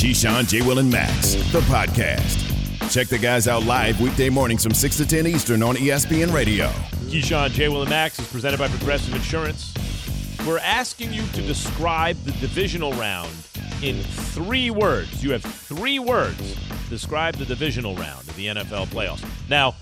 [0.00, 0.62] Keyshawn, J.
[0.62, 2.90] Will, and Max, the podcast.
[2.90, 6.68] Check the guys out live weekday mornings from 6 to 10 Eastern on ESPN Radio.
[7.10, 7.68] Keyshawn, J.
[7.68, 9.74] Will, and Max is presented by Progressive Insurance.
[10.46, 13.28] We're asking you to describe the divisional round
[13.82, 15.22] in three words.
[15.22, 16.56] You have three words.
[16.88, 19.22] Describe the divisional round of the NFL playoffs.
[19.50, 19.74] Now,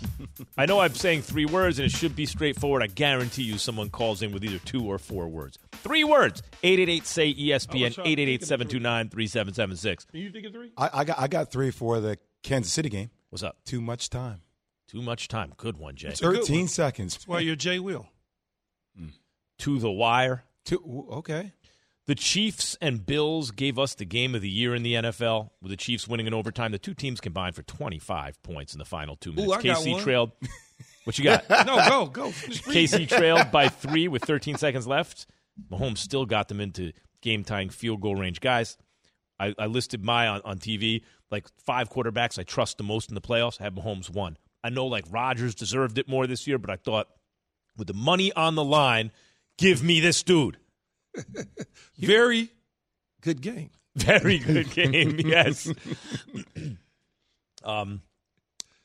[0.57, 2.83] I know I'm saying three words and it should be straightforward.
[2.83, 5.59] I guarantee you someone calls in with either two or four words.
[5.73, 6.43] Three words.
[6.63, 10.05] 888 say ESPN, 888 729 3776.
[10.07, 10.73] Can you think of three?
[10.77, 13.11] I, I got I got three for the Kansas City game.
[13.31, 13.57] What's up?
[13.65, 14.41] Too much time.
[14.89, 15.53] Too much time.
[15.57, 16.09] Good one, Jay.
[16.09, 16.69] a good Thirteen one.
[16.69, 17.15] seconds.
[17.15, 18.07] That's why you're Jay Will.
[19.61, 20.45] To the wire.
[20.65, 21.53] Two, okay.
[22.09, 25.69] The Chiefs and Bills gave us the game of the year in the NFL, with
[25.69, 26.73] the Chiefs winning in overtime.
[26.73, 29.63] The two teams combined for 25 points in the final two minutes.
[29.63, 30.33] Got KC trailed.
[31.05, 31.49] What you got?
[31.49, 32.29] No, go, go.
[32.29, 35.27] KC trailed by three with 13 seconds left.
[35.73, 38.41] Mahomes still got them into game tying field goal range.
[38.41, 38.77] Guys,
[39.41, 41.01] I, I listed my on, on TV
[41.31, 43.59] like five quarterbacks I trust the most in the playoffs.
[43.59, 44.37] I have Mahomes one.
[44.63, 47.09] I know like Rodgers deserved it more this year, but I thought
[47.75, 49.11] with the money on the line,
[49.57, 50.59] give me this dude.
[51.99, 52.51] Very
[53.21, 53.71] good game.
[53.97, 55.19] Very good game.
[55.25, 55.73] yes.
[57.65, 58.03] um,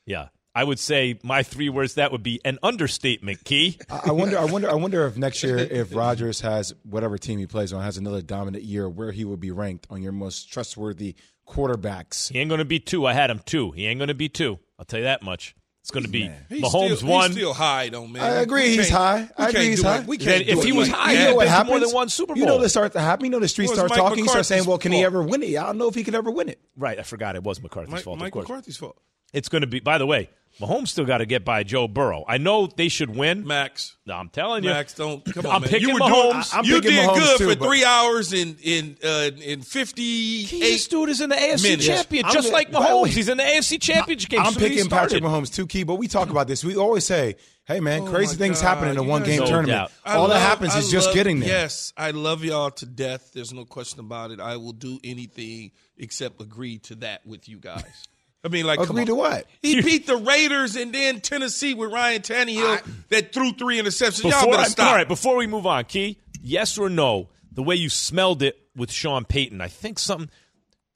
[0.05, 0.29] yeah.
[0.55, 3.43] I would say my three words that would be an understatement.
[3.43, 3.79] Key.
[3.89, 4.37] I, I wonder.
[4.37, 4.69] I wonder.
[4.69, 8.21] I wonder if next year, if Rodgers has whatever team he plays on has another
[8.21, 11.15] dominant year, where he will be ranked on your most trustworthy
[11.47, 12.31] quarterbacks.
[12.31, 13.05] He ain't going to be two.
[13.07, 13.71] I had him two.
[13.71, 14.59] He ain't going to be two.
[14.77, 15.55] I'll tell you that much.
[15.83, 17.31] It's going to be He's Mahomes still, one.
[17.31, 18.23] He's still high, though, man.
[18.23, 18.77] I agree.
[18.77, 19.29] He's high.
[19.37, 19.67] I agree.
[19.67, 19.99] He's high.
[19.99, 21.69] We can't if he was high, you know what been to happens?
[21.71, 22.37] more than one Super Bowl.
[22.39, 22.61] You know Bowl.
[22.61, 23.25] this start to happen.
[23.25, 24.19] You know the streets Well, start Mike talking.
[24.23, 26.15] You start saying, "Well, can he ever win it?" I don't know if he can
[26.15, 26.61] ever win it.
[26.77, 26.97] right.
[26.97, 28.17] I forgot it was McCarthy's Mike, fault.
[28.17, 28.47] Mike of course.
[28.47, 28.97] McCarthy's fault.
[29.33, 29.81] It's going to be.
[29.81, 30.29] By the way,
[30.61, 32.23] Mahomes still got to get by Joe Burrow.
[32.27, 33.45] I know they should win.
[33.47, 33.97] Max.
[34.05, 34.69] No, I'm telling you.
[34.69, 35.51] Max, don't come on.
[35.51, 35.69] I'm on, man.
[35.71, 36.31] picking you were Mahomes.
[36.31, 39.61] Doing, I'm you picking did Mahomes good too, for three hours in in uh, in
[39.63, 40.59] fifty Key, eight.
[40.73, 41.85] this dude is in the AFC minutes.
[41.87, 43.13] champion, I'm just the- like by the way, Mahomes.
[43.15, 44.41] He's in the AFC championship game.
[44.41, 45.23] I'm as soon as he picking Patrick.
[45.23, 45.83] Mahomes too, key.
[45.83, 46.63] But we talk about this.
[46.63, 48.67] We always say, "Hey, man, Oh, crazy things God.
[48.67, 49.69] happen in a one game No tournament.
[49.77, 49.91] doubt.
[50.05, 52.85] I All that happens I is just love- getting there." Yes, I love y'all to
[52.85, 53.31] death.
[53.33, 54.39] There's no question about it.
[54.39, 58.07] I will do anything except agree to that with you guys.
[58.43, 59.07] I mean, like, come Agree on.
[59.07, 59.45] to what?
[59.61, 64.23] He beat the Raiders and then Tennessee with Ryan Tannehill that threw three interceptions.
[64.23, 64.89] y'all Before, better I- stop.
[64.89, 67.29] all right, before we move on, Key, yes or no?
[67.53, 70.29] The way you smelled it with Sean Payton, I think something.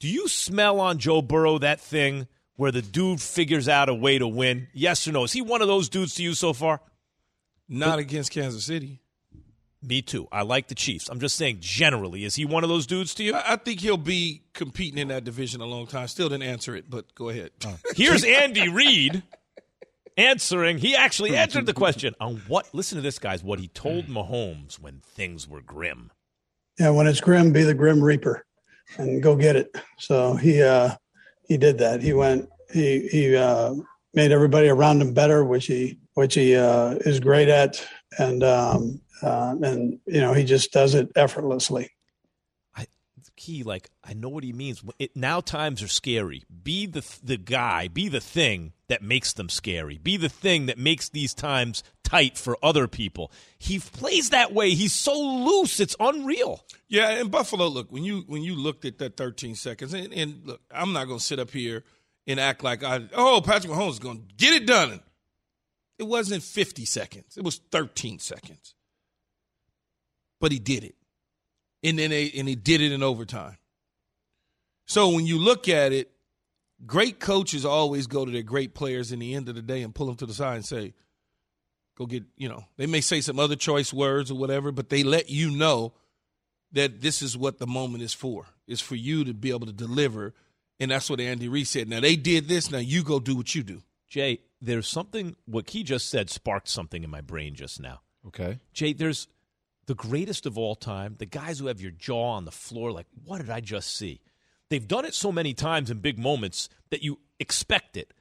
[0.00, 2.26] Do you smell on Joe Burrow that thing
[2.56, 4.68] where the dude figures out a way to win?
[4.74, 5.24] Yes or no?
[5.24, 6.80] Is he one of those dudes to you so far?
[7.68, 9.00] Not against Kansas City.
[9.82, 10.26] Me too.
[10.32, 11.08] I like the Chiefs.
[11.08, 13.34] I'm just saying, generally, is he one of those dudes to you?
[13.34, 16.08] I I think he'll be competing in that division a long time.
[16.08, 17.50] Still didn't answer it, but go ahead.
[17.94, 19.22] Here's Andy Reid
[20.16, 20.78] answering.
[20.78, 22.68] He actually answered the question on what.
[22.72, 23.44] Listen to this, guys.
[23.44, 26.10] What he told Mahomes when things were grim.
[26.78, 28.44] yeah, when it's grim, be the grim reaper
[28.96, 29.74] and go get it.
[29.98, 30.96] So he uh,
[31.46, 32.02] he did that.
[32.02, 32.48] He went.
[32.72, 33.74] He he uh,
[34.14, 37.86] made everybody around him better, which he which he uh, is great at,
[38.18, 41.90] and um, uh, and you know he just does it effortlessly.
[42.74, 42.86] I,
[43.36, 47.36] key like i know what he means it, now times are scary be the the
[47.36, 51.84] guy be the thing that makes them scary be the thing that makes these times
[52.02, 57.30] tight for other people he plays that way he's so loose it's unreal Yeah, and
[57.30, 57.68] Buffalo.
[57.68, 61.06] Look, when you when you looked at that 13 seconds, and, and look, I'm not
[61.06, 61.84] going to sit up here
[62.26, 63.02] and act like I.
[63.14, 65.00] Oh, Patrick Mahomes is going to get it done.
[65.98, 67.36] It wasn't 50 seconds.
[67.36, 68.74] It was 13 seconds.
[70.40, 70.94] But he did it,
[71.82, 73.58] and then they, and he did it in overtime.
[74.86, 76.10] So when you look at it,
[76.86, 79.94] great coaches always go to their great players in the end of the day and
[79.94, 80.94] pull them to the side and say,
[81.96, 85.02] "Go get." You know, they may say some other choice words or whatever, but they
[85.02, 85.92] let you know
[86.72, 88.46] that this is what the moment is for.
[88.66, 90.34] Is for you to be able to deliver,
[90.78, 91.88] and that's what Andy Reid said.
[91.88, 92.70] Now they did this.
[92.70, 93.82] Now you go do what you do.
[94.08, 98.58] jay there's something what he just said sparked something in my brain just now Okay.
[98.72, 99.28] jay there's
[99.88, 103.06] the greatest of all time the guys who have your jaw on the floor like
[103.24, 104.20] what did i just see?
[104.68, 108.12] They've done it so many times in big moments that you expect it.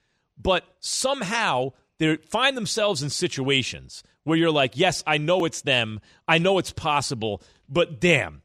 [0.42, 6.00] But somehow they find themselves in situations where you're like yes i know it's them.
[6.26, 7.44] I know it's possible.
[7.68, 8.44] But damn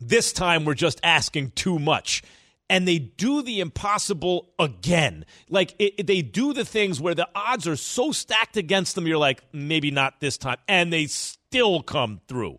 [0.00, 2.22] this time we're just asking too much
[2.70, 7.28] and they do the impossible again like it, it- they do the things where the
[7.34, 11.82] odds are so stacked against them you're like maybe not this time and they still
[11.82, 12.58] come through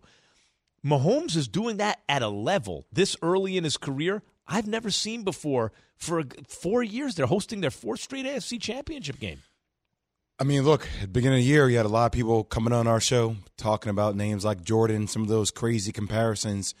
[0.84, 5.24] Mahomes is doing that at a level this early in his career I've never seen
[5.24, 5.72] before.
[5.96, 9.42] For four years, they're hosting their fourth straight AFC Championship game.
[10.38, 12.44] I mean, look, at the beginning of the year, you had a lot of people
[12.44, 16.74] coming on our show talking about names like Jordan, some of those crazy comparisons.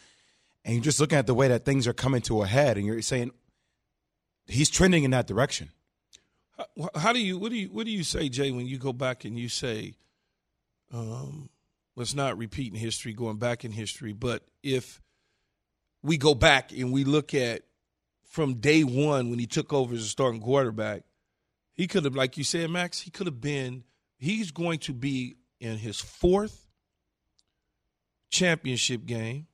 [0.66, 2.84] And you're just looking at the way that things are coming to a head, and
[2.84, 3.30] you're saying,
[4.48, 5.70] he's trending in that direction.
[6.58, 8.92] How, how do you what do you what do you say, Jay, when you go
[8.92, 9.94] back and you say,
[10.92, 11.50] um,
[11.94, 15.00] let's not repeat in history, going back in history, but if
[16.02, 17.62] we go back and we look at
[18.24, 21.04] from day one when he took over as a starting quarterback,
[21.74, 23.84] he could have, like you said, Max, he could have been.
[24.18, 26.66] He's going to be in his fourth
[28.30, 29.46] championship game,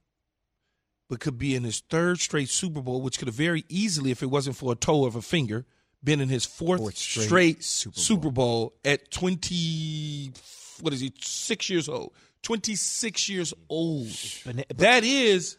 [1.13, 4.23] but could be in his third straight Super Bowl, which could have very easily, if
[4.23, 5.67] it wasn't for a toe of a finger,
[6.03, 8.71] been in his fourth, Fourth straight straight, Super Super, Bowl.
[8.71, 8.75] Bowl.
[8.83, 10.33] at 20,
[10.81, 12.15] what is he, six years old?
[12.45, 14.09] 26 years old.
[14.47, 15.59] Bana- but- That is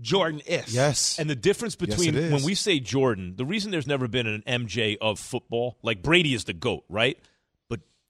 [0.00, 0.72] Jordan S.
[0.72, 1.20] Yes.
[1.20, 2.32] And the difference between it is.
[2.32, 6.34] when we say Jordan, the reason there's never been an MJ of football, like Brady
[6.34, 7.16] is the GOAT, right?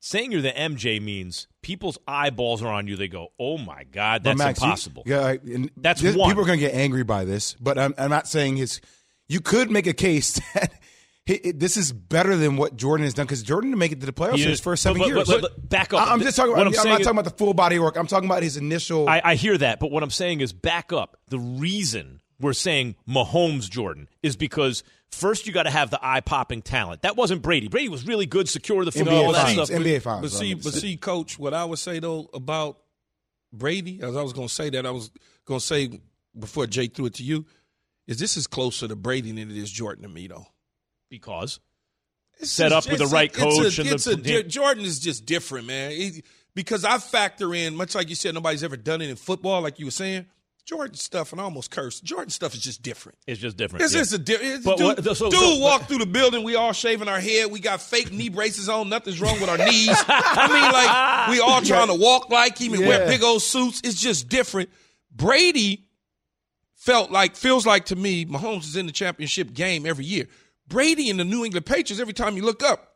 [0.03, 2.97] Saying you're the MJ means people's eyeballs are on you.
[2.97, 5.03] They go, oh my God, that's Max, you- impossible.
[5.05, 6.31] yeah, and That's this- one.
[6.31, 8.81] People are going to get angry by this, but I'm, I'm not saying his.
[9.29, 10.73] You could make a case that
[11.27, 14.01] he, it- this is better than what Jordan has done because Jordan didn't make it
[14.01, 15.29] to the playoffs in his first seven but- but- years.
[15.29, 16.11] but- but back up.
[16.11, 16.53] I'm just talking.
[16.53, 17.97] About, I'm I'm, saying not talking about the full body work.
[17.99, 19.07] I'm talking about his initial.
[19.07, 21.19] I, I hear that, but what I'm saying is back up.
[21.29, 26.21] The reason we're saying Mahomes Jordan is because first you got to have the eye
[26.21, 27.03] popping talent.
[27.03, 27.69] That wasn't Brady.
[27.69, 29.69] Brady was really good, secure the football, NBA all that finals.
[29.69, 29.81] stuff.
[29.81, 30.33] NBA finals.
[30.33, 32.79] But see, but see, Coach, what I would say though about
[33.53, 35.11] Brady, as I was going to say that, I was
[35.45, 36.01] going to say
[36.39, 37.45] before Jay threw it to you,
[38.07, 40.47] is this is closer to Brady than it is Jordan to me though.
[41.11, 41.59] Because
[42.39, 44.85] It's Set up with the right it's coach a, and the- it's a di- Jordan
[44.85, 45.91] is just different, man.
[45.91, 46.23] He-
[46.55, 49.79] because I factor in much like you said, nobody's ever done it in football, like
[49.79, 50.27] you were saying.
[50.71, 52.05] Jordan stuff, and I almost cursed.
[52.05, 53.19] Jordan stuff is just different.
[53.27, 53.85] it's just different.
[53.85, 54.01] It's Yeah.
[54.03, 54.65] just a different.
[54.65, 54.77] Dude,
[55.07, 56.45] what- so- dude so- walked through the building.
[56.45, 57.51] We all shaving our head.
[57.51, 58.89] We got fake knee braces on.
[58.89, 59.89] Nothing's wrong with our knees.
[60.09, 63.81] I mean, like we all trying to walk like him and wear big old suits.
[63.83, 64.71] It's just different.
[65.11, 65.89] Brady
[66.77, 68.25] felt like feels like to me.
[68.25, 70.29] Mahomes is in the championship game every year.
[70.69, 72.01] Brady and the New England Patriots.
[72.01, 72.95] Every time you look up,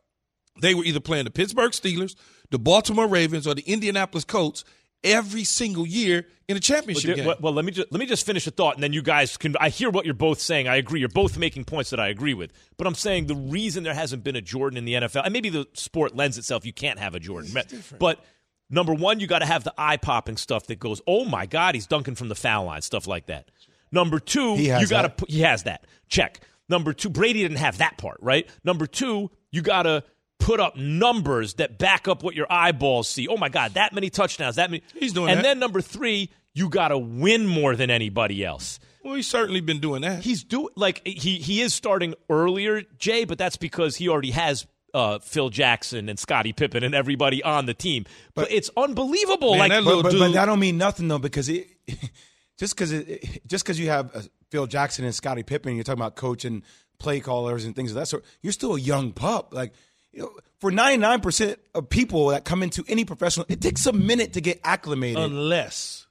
[0.61, 2.15] they were either playing the Pittsburgh Steelers,
[2.51, 4.63] the Baltimore Ravens, or the Indianapolis Colts
[5.03, 7.25] every single year in a But championship there- game.
[7.25, 9.37] well, well, let me just let me just finish a thought, and then you guys
[9.37, 9.55] can.
[9.59, 10.67] I hear what you're both saying.
[10.67, 10.99] I agree.
[10.99, 12.51] You're both making points that I agree with.
[12.77, 15.49] But I'm saying the reason there hasn't been a Jordan in the NFL, and maybe
[15.49, 16.65] the sport lends itself.
[16.65, 17.51] You can't have a Jordan,
[17.99, 18.23] but
[18.69, 21.75] number one, you got to have the eye popping stuff that goes, "Oh my God,
[21.75, 23.49] he's dunking from the foul line," stuff like that.
[23.91, 26.41] Number two, He has you got to he has that check.
[26.67, 28.49] Number two, Brady didn't have that part, right?
[28.63, 30.03] Number two, you got to
[30.39, 33.27] put up numbers that back up what your eyeballs see.
[33.27, 34.83] Oh my God, that many touchdowns, that many.
[34.95, 35.31] He's doing that.
[35.31, 35.43] and that.
[35.43, 38.79] then number three, you got to win more than anybody else.
[39.03, 40.23] well, he's certainly been doing that.
[40.23, 44.65] He's doing like he he is starting earlier, Jay, but that's because he already has.
[44.93, 49.51] Uh, Phil Jackson and Scottie Pippen and everybody on the team, but, it's unbelievable.
[49.51, 51.67] Man, like that but, little but, but that don't mean nothing though because it
[52.57, 54.21] just because it just because you have uh,
[54.51, 56.63] Phil Jackson and Scottie Pippen, you're talking about coaching
[56.97, 58.23] play callers and things of that sort.
[58.41, 59.53] You're still a young pup.
[59.53, 59.73] Like
[60.15, 63.93] you know, for 99 percent of people that come into any professional, it takes a
[63.93, 65.21] minute to get acclimated.
[65.21, 66.07] unless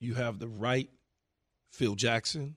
[0.00, 0.90] you have the right
[1.70, 2.56] Phil Jackson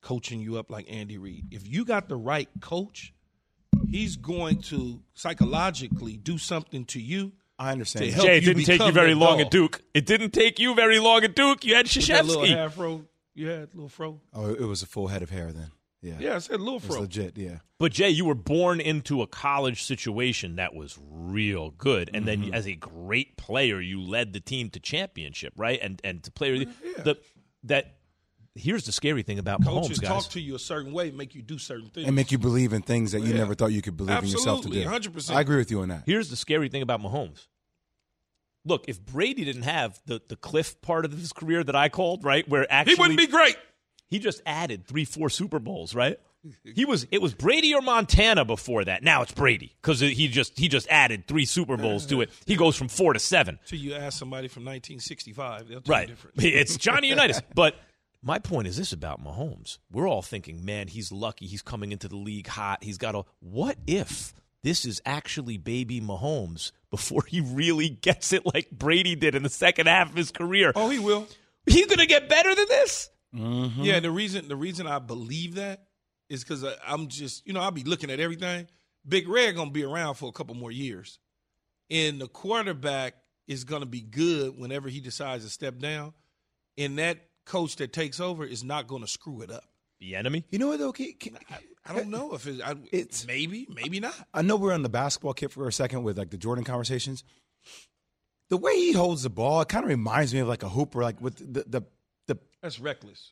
[0.00, 1.46] coaching you up like Andy Reid.
[1.50, 3.12] If you got the right coach,
[3.90, 7.32] he's going to psychologically do something to you.
[7.58, 8.04] I understand.
[8.04, 8.14] To that.
[8.14, 9.46] help Jay, it didn't take you very long dog.
[9.46, 9.82] at Duke.
[9.94, 11.64] It didn't take you very long at Duke.
[11.64, 12.56] You had With that little Krzyzewski.
[12.56, 13.04] afro,
[13.34, 14.20] you had little fro.
[14.32, 15.70] Oh, it was a full head of hair then.
[16.02, 17.00] Yeah, Yeah, I said little it was fro.
[17.00, 17.36] legit.
[17.36, 17.58] Yeah.
[17.78, 22.42] But Jay, you were born into a college situation that was real good, and Mm-hmm.
[22.44, 25.78] then as a great player, you led the team to championship, right?
[25.82, 26.64] And and to play
[27.04, 27.18] the
[27.64, 27.92] that.
[28.58, 30.08] Here's the scary thing about Coaches Mahomes, guys.
[30.24, 32.06] talk to you a certain way, make you do certain things.
[32.06, 33.40] And make you believe in things that you Yeah.
[33.40, 34.82] never thought you could believe in yourself to do.
[34.82, 35.36] 100%.
[35.36, 36.04] I agree with you on that.
[36.06, 37.48] Here's the scary thing about Mahomes.
[38.64, 42.24] Look, if Brady didn't have the the cliff part of his career that I called,
[42.24, 43.56] right, where actually he wouldn't be great.
[44.08, 46.18] He just added three, four Super Bowls, right?
[46.64, 49.02] He was it was Brady or Montana before that.
[49.02, 52.30] Now it's Brady because he just he just added three Super Bowls to it.
[52.46, 53.58] He goes from four to seven.
[53.64, 56.08] So you ask somebody from 1965, they'll tell Right.
[56.08, 56.36] you different.
[56.42, 57.42] It's Johnny Unitas.
[57.54, 57.74] But
[58.22, 59.78] my point is this about Mahomes.
[59.90, 61.46] We're all thinking, man, he's lucky.
[61.46, 62.84] He's coming into the league hot.
[62.84, 63.24] He's got a.
[63.40, 64.32] What if
[64.62, 69.48] this is actually baby Mahomes before he really gets it like Brady did in the
[69.48, 70.70] second half of his career?
[70.76, 71.26] Oh, he will.
[71.66, 73.10] He's going to get better than this?
[73.36, 73.82] Mm-hmm.
[73.82, 75.86] Yeah, the reason the reason I believe that
[76.28, 78.66] is because I'm just you know I'll be looking at everything.
[79.06, 81.18] Big Red gonna be around for a couple more years,
[81.90, 83.14] and the quarterback
[83.46, 86.12] is gonna be good whenever he decides to step down,
[86.76, 89.64] and that coach that takes over is not gonna screw it up.
[90.00, 90.44] The enemy?
[90.50, 90.92] You know what though?
[90.92, 91.38] Can- can-
[91.88, 94.14] I don't know if it's, I, It's- maybe maybe not.
[94.34, 97.22] I know we're on the basketball kick for a second with like the Jordan conversations.
[98.48, 101.02] The way he holds the ball, it kind of reminds me of like a hooper,
[101.02, 101.82] like with the the the.
[102.66, 103.30] That's reckless.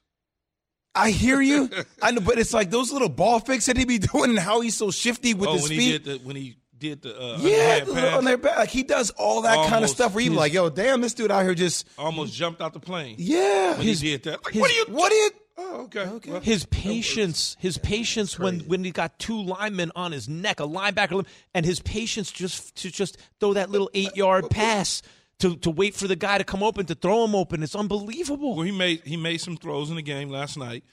[0.95, 1.69] I hear you.
[2.03, 4.61] I know, but it's like those little ball fakes that he be doing and how
[4.61, 5.81] he's so shifty with oh, his when feet.
[5.81, 8.59] he did the when he did the uh, yeah, the- pass, on their back.
[8.59, 11.15] Like he does all that kind of stuff where you be like, yo, damn, this
[11.15, 13.17] dude out here just almost jumped out the plane.
[13.19, 13.77] yeah.
[13.77, 14.45] when His, he did that.
[14.45, 14.85] Like, his- what are you?
[14.91, 15.31] what do you?
[15.57, 16.31] Oh, okay.
[16.31, 20.65] Well, His patience, his patience when when he got two linemen on his neck, a
[20.65, 25.03] linebacker, and his patience just to just throw that little eight yard pass
[25.41, 27.63] to to wait for the guy to come open to throw him open.
[27.63, 28.57] It's unbelievable.
[28.57, 30.85] well, he made he made some throws in the game last night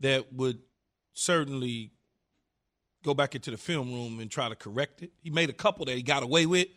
[0.00, 0.58] that would
[1.12, 1.90] certainly
[3.02, 5.12] go back into the film room and try to correct it.
[5.22, 6.68] He made a couple that he got away with.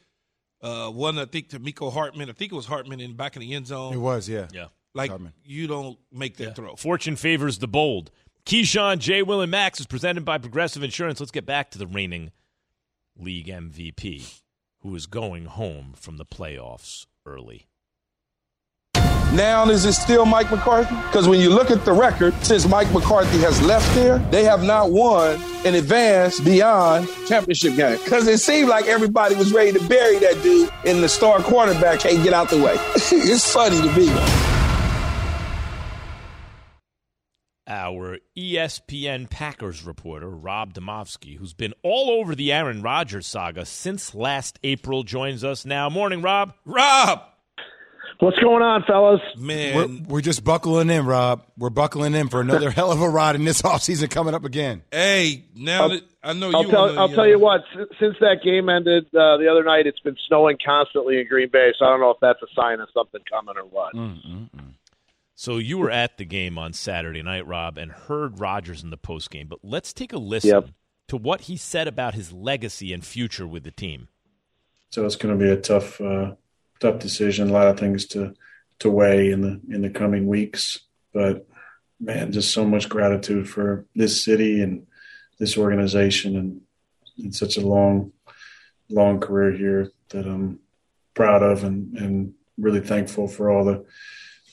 [0.62, 2.30] Uh, one I think to Mecole Hardman.
[2.30, 3.94] I think it was Hardman in the back of the end zone.
[3.94, 4.48] It was, yeah.
[4.54, 4.68] Yeah.
[4.94, 5.34] like Hardman.
[5.44, 6.76] you don't make that throw.
[6.76, 8.12] Fortune favors the bold.
[8.46, 9.24] Keyshawn, J.
[9.24, 11.20] Will, and Max is presented by Progressive Insurance.
[11.20, 12.32] Let's get back to the reigning
[13.18, 14.40] league MVP,
[14.82, 17.68] who is going home from the playoffs early.
[19.34, 20.94] Now is it still Mike McCarthy?
[20.94, 24.62] Because when you look at the record, since Mike McCarthy has left there, they have
[24.62, 27.98] not won an advance beyond championship game.
[28.04, 32.02] Because it seemed like everybody was ready to bury that dude, and the star quarterback
[32.02, 32.74] can't get out the way.
[32.96, 34.61] it's funny to me.
[37.68, 44.16] Our ESPN Packers reporter, Rob Demovsky, who's been all over the Aaron Rodgers saga since
[44.16, 45.90] last April, joins us now.
[45.90, 46.54] Morning, Rob.
[46.66, 47.22] Rob,
[48.20, 49.20] What's going on, fellas?
[49.36, 51.44] man, We're, we're just buckling in, Rob.
[51.58, 54.84] We're buckling in for another hell of a ride in this offseason coming up again.
[54.92, 57.62] hey, now that I know I'll you, tell wanna, I'll tell you what.
[57.76, 61.50] s- Since that game ended uh, the other night, it's been snowing constantly in Green
[61.52, 61.72] Bay.
[61.80, 63.96] So I don't know if that's a sign of something coming or what.
[63.96, 64.71] Mm, mm, mm.
[65.42, 68.98] So you were at the game on Saturday night, Rob, and heard Rodgers in the
[68.98, 69.50] postgame.
[69.50, 70.70] But let's take a listen Yep.
[71.08, 74.08] to what he said about his legacy and future with the team.
[74.92, 76.36] So it's going to be a tough, uh,
[76.80, 77.50] tough decision.
[77.50, 78.36] A lot of things to
[78.82, 80.82] to weigh in the in the coming weeks.
[81.12, 81.48] But
[82.00, 84.86] man, just so much gratitude for this city and
[85.40, 86.62] this organization, and,
[87.18, 88.12] and such a long,
[88.92, 90.60] long career here that I'm
[91.16, 93.86] proud of, and and really thankful for all the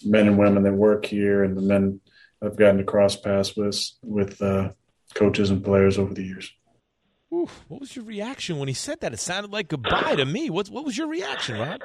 [0.05, 2.01] men and women that work here and the men
[2.43, 4.71] I've gotten to cross paths with with uh,
[5.15, 6.53] coaches and players over the years.
[7.33, 9.13] Ooh, what was your reaction when he said that?
[9.13, 10.49] It sounded like goodbye to me.
[10.49, 11.81] What, what was your reaction, Rob?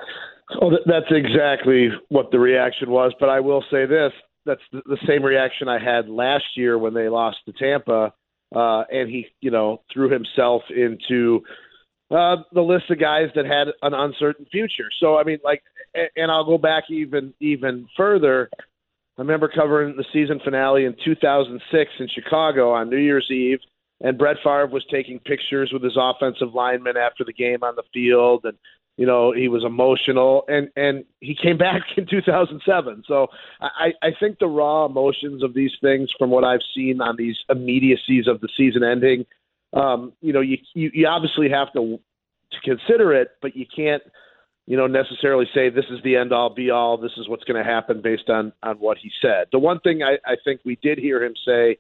[0.62, 3.14] Oh, that's exactly what the reaction was.
[3.20, 4.14] But I will say this:
[4.46, 8.14] that's the, the same reaction I had last year when they lost to Tampa,
[8.56, 11.42] uh, and he, you know, threw himself into
[12.12, 14.90] uh, the list of guys that had an uncertain future.
[15.00, 15.83] So I mean, like, a-
[16.16, 18.50] and I'll go back even even further.
[19.18, 23.60] I remember covering the season finale in 2006 in Chicago on New Year's Eve,
[24.02, 27.84] and Brett Favre was taking pictures with his offensive linemen after the game on the
[27.94, 28.58] field, and
[28.98, 33.04] you know he was emotional, and and he came back in 2007.
[33.08, 33.28] So
[33.62, 37.38] I I think the raw emotions of these things, from what I've seen on these
[37.50, 39.26] immediacies of the season ending,
[39.74, 42.00] um, you know, you, you you obviously have to
[42.52, 44.04] to consider it, but you can't
[44.66, 47.62] you know necessarily say this is the end all be all this is what's going
[47.62, 49.48] to happen based on on what he said.
[49.52, 51.78] The one thing i i think we did hear him say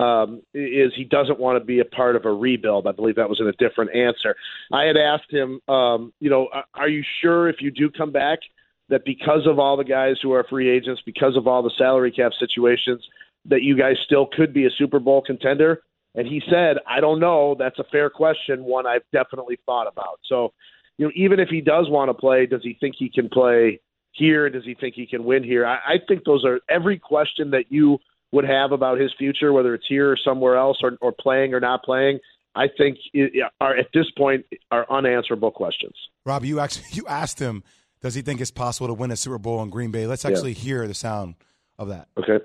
[0.00, 2.86] um is he doesn't want to be a part of a rebuild.
[2.86, 4.34] I believe that was in a different answer.
[4.72, 8.40] I had asked him um you know are- you sure if you do come back
[8.88, 12.10] that because of all the guys who are free agents because of all the salary
[12.12, 13.02] cap situations
[13.46, 15.82] that you guys still could be a super bowl contender?
[16.16, 17.54] And he said i don't know.
[17.58, 20.18] That's a fair question one i've definitely thought about.
[20.28, 20.52] So
[20.98, 23.80] you know, even if he does want to play, does he think he can play
[24.12, 24.48] here?
[24.48, 25.66] Does he think he can win here?
[25.66, 27.98] I, I think those are every question that you
[28.32, 31.60] would have about his future, whether it's here or somewhere else, or, or playing or
[31.60, 32.18] not playing.
[32.54, 35.94] I think it, are at this point are unanswerable questions.
[36.24, 37.64] Rob, you actually you asked him,
[38.00, 40.06] does he think it's possible to win a Super Bowl in Green Bay?
[40.06, 41.34] Let's actually hear the sound
[41.78, 42.08] of that.
[42.18, 42.44] Okay.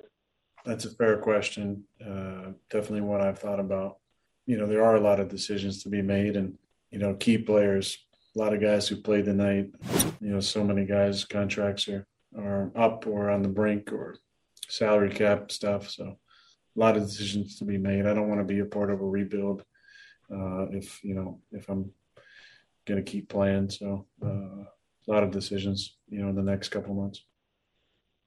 [0.65, 1.83] That's a fair question.
[2.01, 3.97] Uh, definitely one I've thought about.
[4.45, 6.57] You know, there are a lot of decisions to be made, and
[6.91, 7.97] you know, key players.
[8.35, 9.71] A lot of guys who played tonight.
[10.21, 12.05] You know, so many guys' contracts are
[12.37, 14.17] are up or on the brink or
[14.67, 15.89] salary cap stuff.
[15.89, 18.05] So, a lot of decisions to be made.
[18.05, 19.63] I don't want to be a part of a rebuild.
[20.31, 21.91] Uh, if you know, if I'm
[22.85, 25.97] going to keep playing, so uh, a lot of decisions.
[26.09, 27.23] You know, in the next couple months.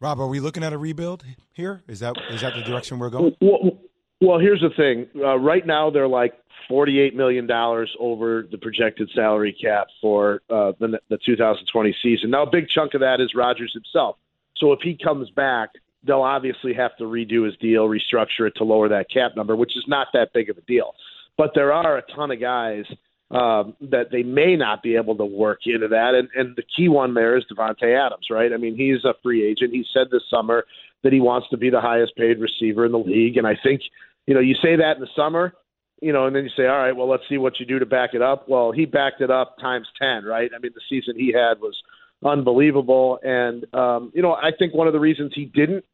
[0.00, 1.84] Rob, are we looking at a rebuild here?
[1.86, 3.36] Is that is that the direction we're going?
[3.40, 3.78] Well,
[4.22, 5.06] well here's the thing.
[5.22, 6.32] Uh, right now, they're like
[6.70, 7.50] $48 million
[7.98, 12.30] over the projected salary cap for uh, the, the 2020 season.
[12.30, 14.16] Now, a big chunk of that is Rodgers himself.
[14.56, 15.70] So if he comes back,
[16.04, 19.76] they'll obviously have to redo his deal, restructure it to lower that cap number, which
[19.76, 20.94] is not that big of a deal.
[21.36, 22.84] But there are a ton of guys
[23.30, 26.14] um, that they may not be able to work into that.
[26.14, 28.52] And, and the key one there is Davante Adams, right?
[28.52, 29.72] I mean, he's a free agent.
[29.72, 30.64] He said this summer
[31.02, 33.36] that he wants to be the highest paid receiver in the league.
[33.36, 33.82] And I think,
[34.26, 35.54] you know, you say that in the summer,
[36.00, 37.86] you know, and then you say, all right, well, let's see what you do to
[37.86, 38.48] back it up.
[38.48, 40.50] Well, he backed it up times 10, right?
[40.54, 41.76] I mean, the season he had was
[42.24, 43.18] unbelievable.
[43.22, 45.84] And, um, you know, I think one of the reasons he didn't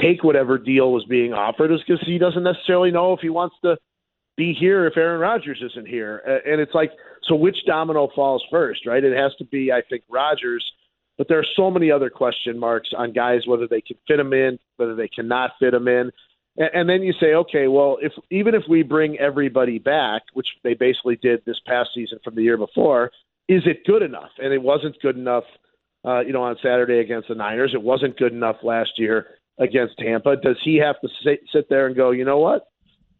[0.00, 3.56] take whatever deal was being offered is because he doesn't necessarily know if he wants
[3.64, 3.76] to
[4.36, 6.18] be here if Aaron Rodgers isn't here.
[6.46, 6.92] And it's like,
[7.28, 9.04] so which domino falls first, right?
[9.04, 10.64] It has to be, I think, Rodgers.
[11.18, 14.32] But there are so many other question marks on guys whether they can fit them
[14.32, 16.10] in, whether they cannot fit them in.
[16.60, 20.74] And, then you say, okay, well, if even if we bring everybody back, which they
[20.74, 23.12] basically did this past season from the year before,
[23.48, 24.30] is it good enough?
[24.38, 25.44] And it wasn't good enough,
[26.04, 27.72] uh, you know, on Saturday against the Niners.
[27.72, 30.36] It wasn't good enough last year against Tampa.
[30.36, 32.66] Does he have to sit, sit there and go, you know what?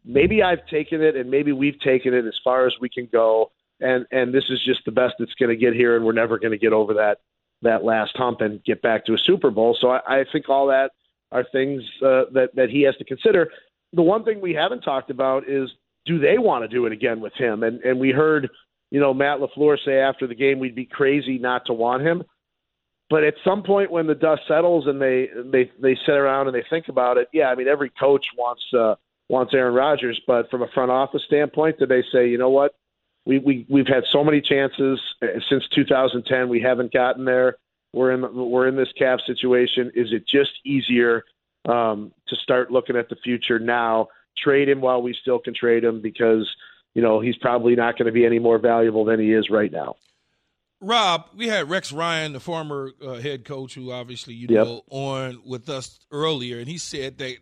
[0.04, 3.52] Maybe I've taken it, and maybe we've taken it as far as we can go,
[3.80, 6.38] and and this is just the best it's going to get here, and we're never
[6.38, 7.20] going to get over that
[7.62, 9.76] that last hump and get back to a Super Bowl.
[9.78, 10.92] So I, I think all that
[11.32, 13.50] are things uh, that that he has to consider.
[13.92, 15.70] The one thing we haven't talked about is
[16.06, 17.62] do they want to do it again with him?
[17.62, 18.48] And and we heard,
[18.90, 22.22] you know, Matt LaFleur say after the game we'd be crazy not to want him.
[23.08, 26.54] But at some point when the dust settles and they they they sit around and
[26.54, 28.94] they think about it, yeah, I mean every coach wants uh,
[29.28, 32.74] wants Aaron Rodgers, but from a front office standpoint, do they say, you know what,
[33.26, 37.56] we we we've had so many chances uh, since 2010, we haven't gotten there.
[37.92, 39.90] We're in we're in this cap situation.
[39.94, 41.24] Is it just easier
[41.68, 44.08] um, to start looking at the future now?
[44.36, 46.48] Trade him while we still can trade him because
[46.94, 49.70] you know he's probably not going to be any more valuable than he is right
[49.70, 49.96] now.
[50.80, 54.66] Rob, we had Rex Ryan, the former uh, head coach, who obviously you yep.
[54.66, 57.36] know, on with us earlier, and he said that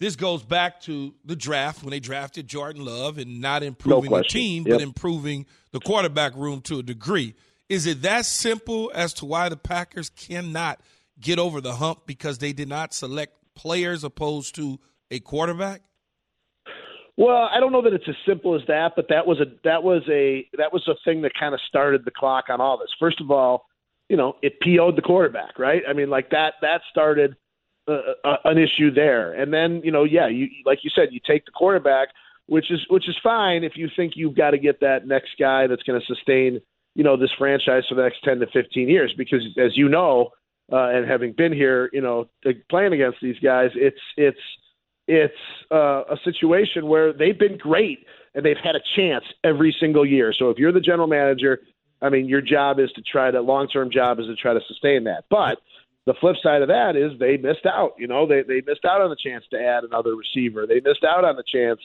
[0.00, 4.18] this goes back to the draft when they drafted Jordan Love and not improving no
[4.18, 4.78] the team, yep.
[4.78, 7.34] but improving the quarterback room to a degree.
[7.70, 10.80] Is it that simple as to why the Packers cannot
[11.20, 15.82] get over the hump because they did not select players opposed to a quarterback?
[17.16, 19.84] Well, I don't know that it's as simple as that, but that was a that
[19.84, 22.90] was a that was a thing that kind of started the clock on all this.
[22.98, 23.66] First of all,
[24.08, 25.82] you know, it PO'd the quarterback, right?
[25.88, 27.36] I mean, like that that started
[27.86, 31.20] uh, uh, an issue there, and then you know, yeah, you like you said, you
[31.24, 32.08] take the quarterback,
[32.46, 35.68] which is which is fine if you think you've got to get that next guy
[35.68, 36.60] that's going to sustain
[36.94, 40.30] you know this franchise for the next ten to fifteen years, because as you know,
[40.72, 42.28] uh, and having been here, you know,
[42.68, 44.40] playing against these guys, it's it's
[45.08, 45.34] it's
[45.72, 50.32] uh, a situation where they've been great and they've had a chance every single year.
[50.36, 51.58] So if you're the general manager,
[52.00, 54.60] I mean, your job is to try to long term job is to try to
[54.68, 55.24] sustain that.
[55.28, 55.58] But
[56.06, 57.94] the flip side of that is they missed out.
[57.98, 60.66] You know, they they missed out on the chance to add another receiver.
[60.66, 61.80] They missed out on the chance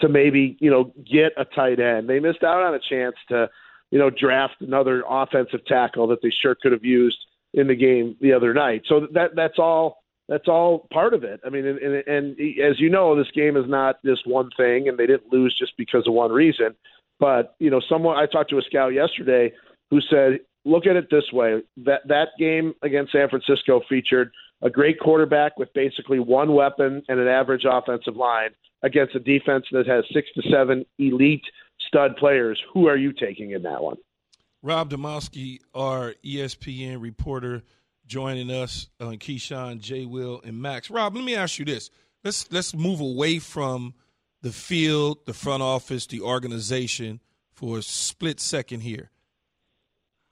[0.00, 2.08] to maybe you know get a tight end.
[2.08, 3.50] They missed out on a chance to
[3.92, 7.18] you know draft another offensive tackle that they sure could have used
[7.54, 8.82] in the game the other night.
[8.88, 11.40] So that that's all that's all part of it.
[11.44, 14.88] I mean, and, and, and as you know, this game is not just one thing,
[14.88, 16.74] and they didn't lose just because of one reason.
[17.20, 19.52] But you know, someone I talked to a scout yesterday
[19.90, 24.70] who said, look at it this way: that that game against San Francisco featured a
[24.70, 28.50] great quarterback with basically one weapon and an average offensive line
[28.82, 31.44] against a defense that has six to seven elite
[31.92, 32.60] stud players.
[32.72, 33.96] Who are you taking in that one?
[34.62, 37.62] Rob Demovsky, our ESPN reporter
[38.06, 40.06] joining us on Keyshawn, J.
[40.06, 40.90] Will, and Max.
[40.90, 41.90] Rob, let me ask you this.
[42.24, 43.94] Let's let's move away from
[44.42, 47.20] the field, the front office, the organization
[47.52, 49.10] for a split second here.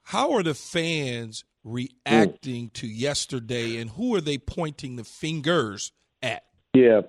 [0.03, 5.92] How are the fans reacting to yesterday, and who are they pointing the fingers
[6.23, 6.44] at?
[6.75, 7.03] Yeah,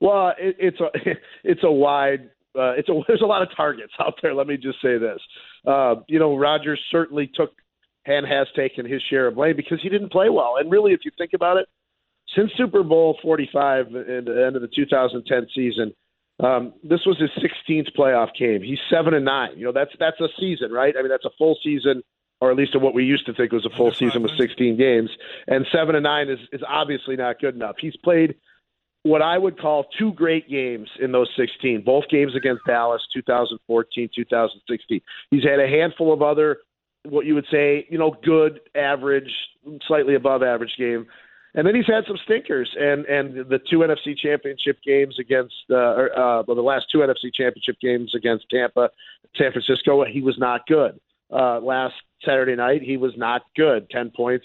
[0.00, 0.88] well, it, it's a
[1.44, 4.34] it's a wide uh, it's a there's a lot of targets out there.
[4.34, 5.20] Let me just say this.
[5.66, 7.52] Uh, you know, Rodgers certainly took
[8.06, 10.56] and has taken his share of blame because he didn't play well.
[10.58, 11.66] And really, if you think about it,
[12.34, 15.92] since Super Bowl 45 at the end of the 2010 season,
[16.40, 18.62] um, this was his 16th playoff game.
[18.62, 19.56] He's seven and nine.
[19.56, 20.94] You know, that's that's a season, right?
[20.96, 22.02] I mean, that's a full season,
[22.40, 25.10] or at least what we used to think was a full season with 16 games.
[25.48, 27.76] And seven and nine is is obviously not good enough.
[27.80, 28.36] He's played
[29.08, 34.10] what I would call two great games in those 16, both games against Dallas, 2014,
[34.14, 35.00] 2016.
[35.30, 36.58] He's had a handful of other
[37.04, 39.30] what you would say, you know, good, average,
[39.86, 41.06] slightly above average game.
[41.54, 45.74] And then he's had some stinkers, and and the two NFC Championship games against, uh,
[45.74, 48.90] uh, well, the last two NFC Championship games against Tampa,
[49.36, 51.00] San Francisco, he was not good.
[51.32, 51.94] Uh, last
[52.24, 53.88] Saturday night, he was not good.
[53.88, 54.44] Ten points,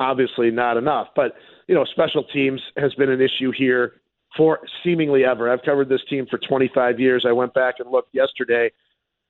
[0.00, 1.08] obviously not enough.
[1.14, 1.34] But
[1.68, 3.99] you know, special teams has been an issue here
[4.36, 5.50] for seemingly ever.
[5.50, 7.24] I've covered this team for 25 years.
[7.26, 8.70] I went back and looked yesterday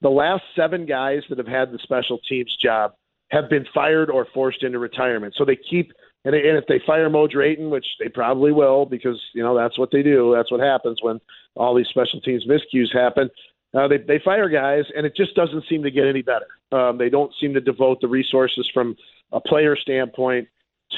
[0.03, 2.93] the last seven guys that have had the special teams job
[3.31, 5.35] have been fired or forced into retirement.
[5.37, 5.93] So they keep
[6.25, 9.79] And, and if they fire Mo Drayton, which they probably will, because you know that's
[9.79, 10.33] what they do.
[10.35, 11.21] That's what happens when
[11.55, 13.31] all these special teams miscues happen.
[13.73, 16.47] Uh, they they fire guys, and it just doesn't seem to get any better.
[16.73, 18.97] Um, they don't seem to devote the resources from
[19.33, 20.49] a player standpoint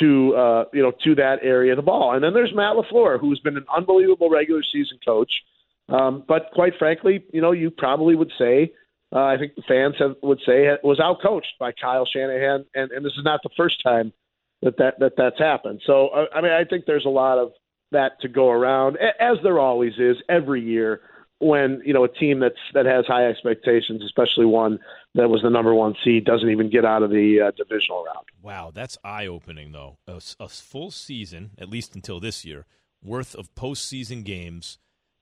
[0.01, 2.15] to uh, you know to that area of the ball.
[2.15, 5.33] And then there's Matt LaFleur, who's been an unbelievable regular season coach.
[5.89, 8.73] Um, but quite frankly, you know, you probably would say,
[9.15, 13.05] uh, I think the fans have, would say, was outcoached by Kyle Shanahan, and, and
[13.05, 14.13] this is not the first time
[14.63, 15.83] that that, that that's happened.
[15.85, 17.53] So, uh, I mean, I think there's a lot of
[17.91, 21.03] that to go around, as there always is every year
[21.43, 24.79] when you know a team that's that has high expectations, especially one
[25.15, 28.27] that was the number one seed, doesn't even get out of the uh, divisional round.
[28.41, 29.99] Wow, that's eye opening though.
[30.07, 32.67] A, a, full season, at least until this year,
[33.03, 34.79] worth of postseason games,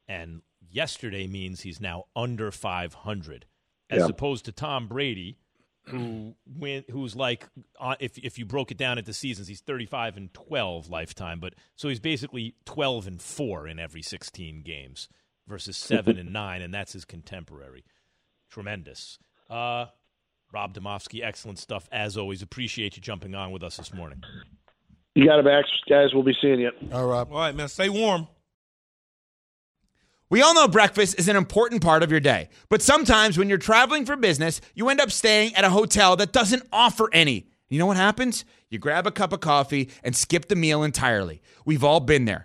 [0.06, 3.46] and yesterday means he's now under 500,
[3.88, 4.06] as yeah.
[4.06, 5.38] opposed to Tom Brady,
[5.84, 7.48] who went, who's like
[7.80, 11.54] uh, if if you broke it down into seasons, he's 35 and 12 lifetime, but
[11.76, 15.08] so he's basically 12 and four in every 16 games
[15.50, 17.84] versus seven and nine, and that's his contemporary.
[18.50, 19.18] Tremendous.
[19.50, 19.86] Uh,
[20.52, 22.40] Rob Demovsky, excellent stuff as always.
[22.40, 24.22] Appreciate you jumping on with us this morning.
[25.14, 25.68] You got it, Max.
[25.88, 26.70] Guys, we'll be seeing you.
[26.92, 27.26] All right.
[27.30, 27.68] All right, man.
[27.68, 28.28] Stay warm.
[30.30, 33.58] We all know breakfast is an important part of your day, but sometimes when you're
[33.58, 37.48] traveling for business, you end up staying at a hotel that doesn't offer any.
[37.68, 38.44] You know what happens?
[38.68, 41.42] You grab a cup of coffee and skip the meal entirely.
[41.64, 42.44] We've all been there.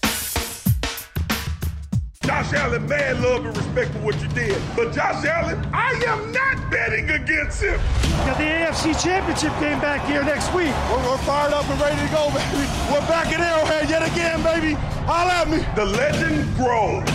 [2.23, 4.61] Josh Allen, man, love and respect for what you did.
[4.75, 7.79] But Josh Allen, I am not betting against him.
[8.27, 10.71] Got the AFC Championship game back here next week.
[10.91, 12.69] We're, we're fired up and ready to go, baby.
[12.91, 14.73] We're back in Arrowhead yet again, baby.
[15.05, 15.65] Holla at me.
[15.75, 17.09] The legend grows.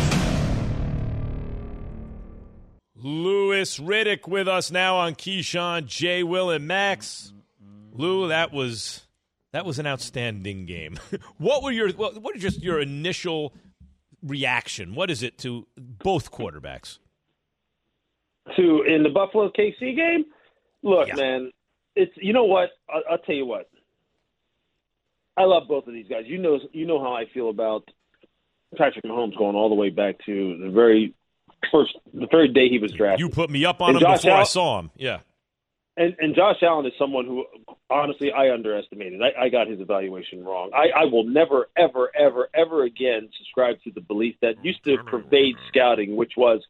[2.97, 6.25] Louis Riddick with us now on Keyshawn, J.
[6.25, 7.33] Will, and Max.
[7.93, 9.07] Lou, that was
[9.53, 10.99] that was an outstanding game.
[11.39, 13.55] what were your what, what are just your initial
[14.27, 14.95] reaction?
[14.95, 16.99] What is it to both quarterbacks?
[18.57, 20.25] To in the Buffalo KC game?
[20.83, 21.15] Look, yeah.
[21.15, 21.51] man,
[21.95, 22.71] it's you know what?
[22.89, 23.69] I'll, I'll tell you what.
[25.37, 26.25] I love both of these guys.
[26.27, 27.85] You know, you know how I feel about
[28.77, 31.15] Patrick Mahomes going all the way back to the very
[31.71, 33.21] first, the very day he was drafted.
[33.21, 34.91] You put me up on and him Josh before Allen, I saw him.
[34.97, 35.19] Yeah.
[35.97, 37.47] And and Josh Allen is someone who
[37.89, 39.21] honestly I underestimated.
[39.23, 40.71] I, I got his evaluation wrong.
[40.75, 44.99] I, I will never, ever, ever, ever again subscribe to the belief that used to
[45.05, 46.61] pervade scouting, which was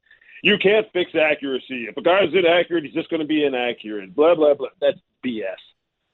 [0.42, 1.86] you can't fix accuracy.
[1.88, 4.14] If a guy's inaccurate, he's just going to be inaccurate.
[4.14, 4.68] Blah blah blah.
[4.80, 5.56] That's BS.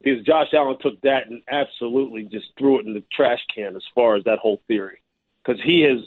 [0.02, 3.84] Because Josh Allen took that and absolutely just threw it in the trash can as
[3.94, 5.00] far as that whole theory.
[5.44, 5.98] Because he has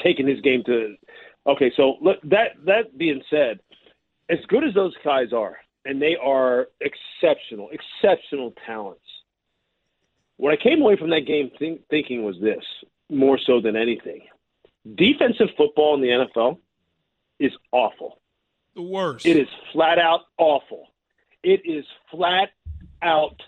[0.00, 0.96] taken his game to.
[1.46, 3.60] Okay, so look, that that being said,
[4.28, 9.00] as good as those guys are, and they are exceptional, exceptional talents.
[10.36, 12.62] What I came away from that game think, thinking was this
[13.10, 14.20] more so than anything
[14.94, 16.58] defensive football in the NFL
[17.38, 18.20] is awful.
[18.74, 19.26] The worst.
[19.26, 20.86] It is flat out awful.
[21.42, 22.50] It is flat
[23.02, 23.42] out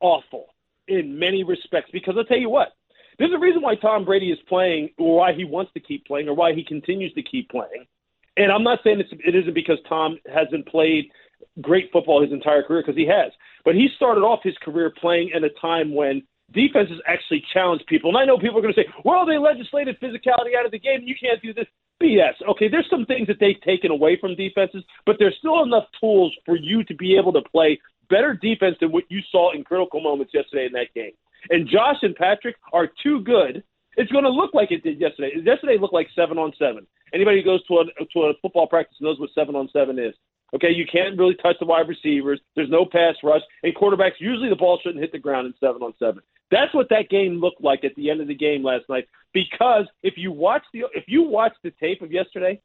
[0.00, 0.46] awful
[0.88, 2.72] in many respects because I'll tell you what,
[3.18, 6.28] there's a reason why Tom Brady is playing or why he wants to keep playing
[6.28, 7.86] or why he continues to keep playing.
[8.36, 11.10] And I'm not saying it's, it isn't because Tom hasn't played
[11.60, 13.32] great football his entire career because he has.
[13.64, 18.10] But he started off his career playing at a time when defenses actually challenged people.
[18.10, 20.78] And I know people are going to say, well, they legislated physicality out of the
[20.78, 21.00] game.
[21.00, 21.66] And you can't do this.
[22.02, 22.34] BS.
[22.50, 26.34] Okay, there's some things that they've taken away from defenses, but there's still enough tools
[26.44, 27.78] for you to be able to play
[28.10, 31.12] better defense than what you saw in critical moments yesterday in that game.
[31.50, 33.62] And Josh and Patrick are too good
[33.96, 35.32] It's going to look like it did yesterday.
[35.44, 36.86] Yesterday looked like seven on seven.
[37.14, 40.14] Anybody who goes to a to a football practice knows what seven on seven is.
[40.54, 42.40] Okay, you can't really touch the wide receivers.
[42.54, 45.82] There's no pass rush, and quarterbacks usually the ball shouldn't hit the ground in seven
[45.82, 46.22] on seven.
[46.50, 49.08] That's what that game looked like at the end of the game last night.
[49.32, 52.60] Because if you watch the if you watch the tape of yesterday,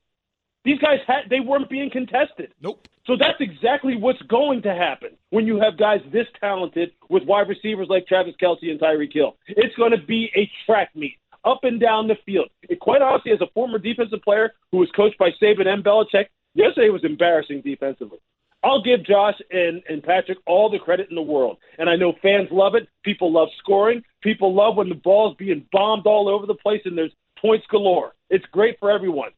[0.66, 2.54] these guys had they weren't being contested.
[2.62, 2.86] Nope.
[3.06, 7.48] So that's exactly what's going to happen when you have guys this talented with wide
[7.48, 9.38] receivers like Travis Kelce and Tyreek Hill.
[9.48, 12.50] It's going to be a track meet up and down the field.
[12.64, 16.26] It, quite honestly, as a former defensive player who was coached by Saban and Belichick,
[16.58, 18.20] yesterday was embarrassing defensively.
[18.64, 21.58] I'll give Josh and, and Patrick all the credit in the world.
[21.78, 22.90] And I know fans love it.
[23.04, 24.04] People love scoring.
[24.22, 28.14] People love when the ball's being bombed all over the place and there's points galore.
[28.30, 29.30] It's great for everyone.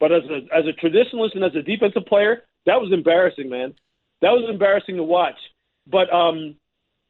[0.00, 3.74] But as a as a traditionalist and as a defensive player, that was embarrassing, man.
[4.22, 5.38] That was embarrassing to watch.
[5.86, 6.56] But um,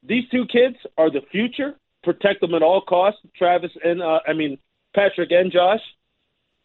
[0.03, 1.75] these two kids are the future.
[2.05, 4.59] Protect them at all costs, Travis and uh, I mean
[4.95, 5.81] Patrick and Josh.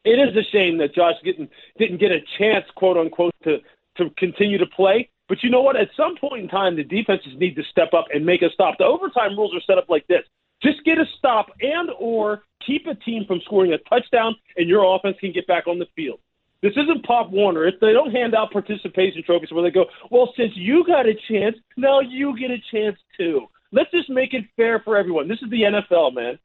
[0.06, 3.60] It is a shame that Josh didn't didn't get a chance, quote unquote, to
[3.98, 5.10] to continue to play.
[5.30, 5.78] But you know what?
[5.78, 8.78] At some point in time, the defenses need to step up and make a stop.
[8.78, 10.24] The overtime rules are set up like this:
[10.62, 14.96] just get a stop and or keep a team from scoring a touchdown, and your
[14.96, 16.20] offense can get back on the field.
[16.62, 17.68] This isn't Pop Warner.
[17.68, 21.14] If they don't hand out participation trophies where they go, well, since you got a
[21.30, 23.48] chance, now you get a chance too.
[23.74, 25.28] Let's just make it fair for everyone.
[25.28, 26.40] This is the NFL, man.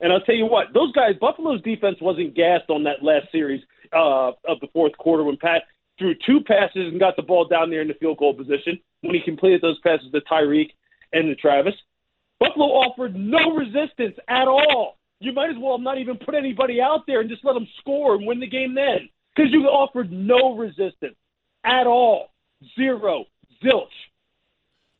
[0.00, 3.62] And I'll tell you what, those guys, Buffalo's defense wasn't gassed on that last series
[3.92, 5.62] uh, of the fourth quarter when Pat
[5.98, 9.14] threw two passes and got the ball down there in the field goal position when
[9.14, 10.70] he completed those passes to Tyreek
[11.12, 11.74] and to Travis.
[12.38, 14.96] Buffalo offered no resistance at all.
[15.20, 18.14] You might as well not even put anybody out there and just let them score
[18.14, 21.16] and win the game then because you offered no resistance
[21.64, 22.30] at all.
[22.76, 23.24] Zero.
[23.64, 23.86] Zilch.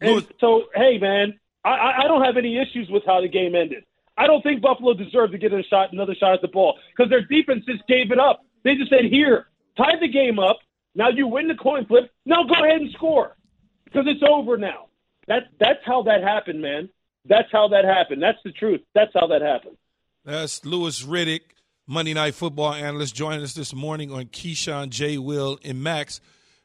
[0.00, 3.84] And so, hey, man, I, I don't have any issues with how the game ended.
[4.18, 7.09] I don't think Buffalo deserved to get a shot, another shot at the ball because
[7.09, 8.44] their defense just gave it up.
[8.64, 10.59] They just said, "Here, tie the game up.
[10.96, 12.11] Now you win the coin flip.
[12.26, 13.37] Now go ahead and score
[13.85, 14.88] because it's over now."
[15.28, 16.88] That that's how that happened, man.
[17.26, 18.20] That's how that happened.
[18.20, 18.81] That's the truth.
[18.92, 19.76] That's how that happened.
[20.24, 21.42] That's Louis Riddick,
[21.87, 25.18] Monday Night Football analyst, joining us this morning on Keyshawn, J.
[25.18, 26.20] Will, and Max.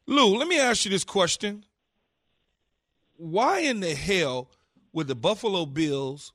[0.08, 1.66] Lou, let me ask you this question:
[3.18, 4.50] Why in the hell
[4.92, 6.34] would the Buffalo Bills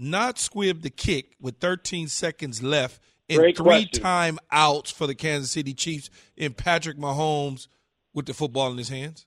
[0.00, 5.50] not squib the kick with 13 seconds left and three time outs for the Kansas
[5.50, 7.68] City Chiefs and Patrick Mahomes
[8.14, 9.26] with the football in his hands?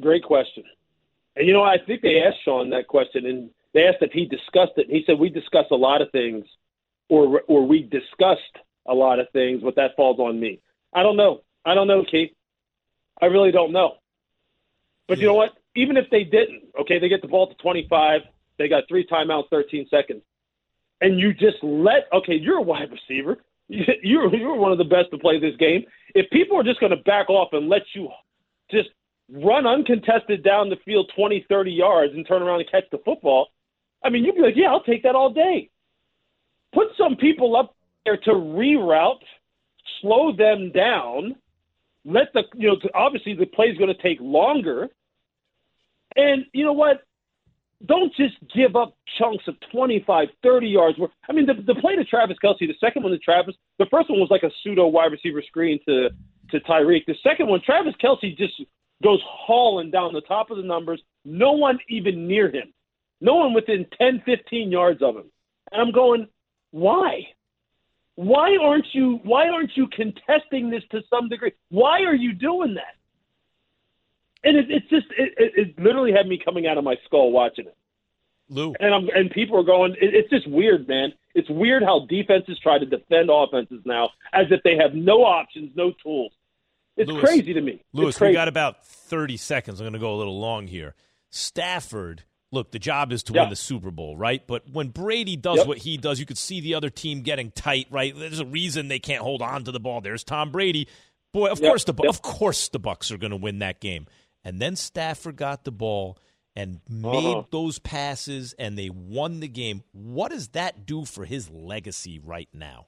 [0.00, 0.64] Great question.
[1.36, 4.26] And you know, I think they asked Sean that question, and they asked if he
[4.26, 4.86] discussed it.
[4.88, 6.44] He said we discussed a lot of things,
[7.08, 10.60] or or we discussed a lot of things, but that falls on me.
[10.92, 11.42] I don't know.
[11.64, 12.32] I don't know, Keith.
[13.20, 13.94] I really don't know.
[15.06, 15.52] But you know what?
[15.76, 18.22] Even if they didn't, okay, they get the ball to 25.
[18.60, 20.20] They got three timeouts, 13 seconds,
[21.00, 22.08] and you just let.
[22.12, 23.38] Okay, you're a wide receiver.
[23.72, 25.84] You're you're one of the best to play this game.
[26.16, 28.08] If people are just going to back off and let you
[28.68, 28.88] just
[29.32, 33.46] run uncontested down the field 20, 30 yards and turn around and catch the football,
[34.04, 35.70] I mean, you'd be like, yeah, I'll take that all day.
[36.74, 39.22] Put some people up there to reroute,
[40.00, 41.36] slow them down,
[42.04, 44.88] let the, you know, obviously the play's going to take longer.
[46.16, 47.02] And you know what?
[47.86, 50.98] Don't just give up chunks of 25, 30 yards.
[50.98, 53.86] Where I mean, the, the play to Travis Kelce, the second one to Travis, the
[53.90, 56.10] first one was like a pseudo wide receiver screen to
[56.50, 57.06] to Tyreek.
[57.06, 58.54] The second one, Travis Kelce just
[59.02, 61.02] goes hauling down the top of the numbers.
[61.24, 62.72] No one even near him.
[63.20, 65.30] No one within 10, 15 yards of him.
[65.72, 66.26] And I'm going,
[66.70, 67.20] why?
[68.16, 71.52] Why aren't you why aren't you contesting this to some degree?
[71.70, 72.96] Why are you doing that?
[74.44, 77.30] And it, it's just it, it, it literally had me coming out of my skull
[77.30, 77.76] watching it.
[78.48, 78.74] Lou.
[78.80, 79.92] And I'm and people are going.
[80.00, 81.12] It, it's just weird, man.
[81.34, 85.70] It's weird how defenses try to defend offenses now as if they have no options,
[85.76, 86.32] no tools.
[86.96, 87.80] It's Louis, crazy to me.
[87.92, 89.80] Louis, we got about 30 seconds.
[89.80, 90.94] I'm going to go a little long here.
[91.30, 93.42] Stafford, look, the job is to Yeah.
[93.42, 94.44] win the Super Bowl, right?
[94.46, 95.66] But when Brady does Yep.
[95.66, 98.12] what he does, you could see the other team getting tight, right?
[98.14, 100.00] There's a reason they can't hold on to the ball.
[100.00, 100.88] There's Tom Brady.
[101.32, 101.68] Boy, of Yep.
[101.68, 102.08] course the Yep.
[102.10, 104.06] of course the Bucs are going to win that game.
[104.44, 106.18] And then Stafford got the ball
[106.56, 107.42] and made Uh-huh.
[107.50, 109.82] those passes and they won the game.
[109.92, 112.86] What does that do for his legacy right now?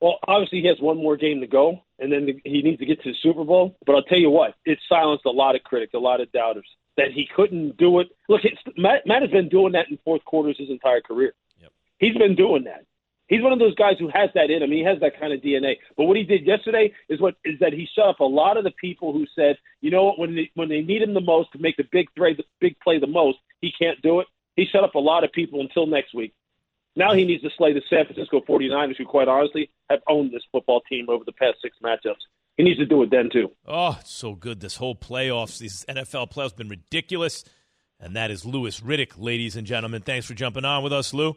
[0.00, 3.00] Well, obviously he has one more game to go, and then he needs to get
[3.04, 3.76] to the Super Bowl.
[3.86, 6.66] But I'll tell you what, it silenced a lot of critics, a lot of doubters
[6.96, 8.08] that he couldn't do it.
[8.28, 11.34] Look, it's, Matt, Matt has been doing that in fourth quarters his entire career.
[11.98, 12.84] He's been doing that.
[13.32, 14.70] He's one of those guys who has that in him.
[14.70, 15.76] He has that kind of DNA.
[15.96, 18.64] But what he did yesterday is what is that he shut up a lot of
[18.64, 21.50] the people who said, you know what, when they, when they need him the most
[21.52, 24.26] to make the big play, the big play the most, he can't do it.
[24.54, 26.34] He shut up a lot of people until next week.
[26.94, 30.42] Now he needs to slay the San Francisco 49ers, who, quite honestly, have owned this
[30.52, 32.20] football team over the past six matchups.
[32.58, 33.50] He needs to do it then, too.
[33.66, 34.60] Oh, it's so good.
[34.60, 37.44] This whole playoffs, these NFL playoffs been ridiculous.
[37.98, 40.02] And that is Louis Riddick, ladies and gentlemen.
[40.02, 41.36] Thanks for jumping on with us, Lou.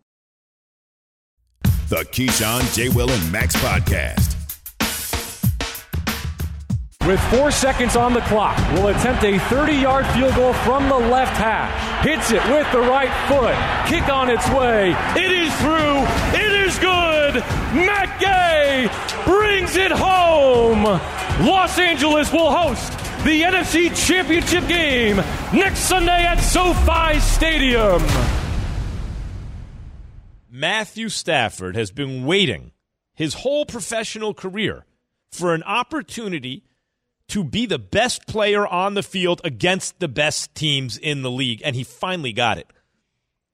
[1.91, 2.87] The Keyshawn, J.
[2.87, 4.37] Will, and Max podcast.
[7.05, 11.35] With four seconds on the clock, will attempt a 30-yard field goal from the left
[11.35, 12.05] hash.
[12.05, 13.53] Hits it with the right foot.
[13.91, 14.91] Kick on its way.
[15.21, 15.99] It is through.
[16.39, 17.35] It is good.
[17.75, 18.87] Matt Gay
[19.25, 20.85] brings it home.
[21.45, 22.93] Los Angeles will host
[23.25, 25.17] the NFC Championship game
[25.51, 28.01] next Sunday at SoFi Stadium.
[30.61, 32.71] Matthew Stafford has been waiting
[33.15, 34.85] his whole professional career
[35.31, 36.63] for an opportunity
[37.29, 41.63] to be the best player on the field against the best teams in the league,
[41.65, 42.67] and he finally got it.